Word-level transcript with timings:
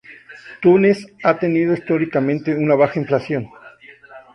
Túnez 0.63 1.05
ha 1.23 1.37
tenido 1.37 1.75
históricamente 1.75 2.55
una 2.55 2.73
baja 2.73 2.97
inflación. 2.99 3.51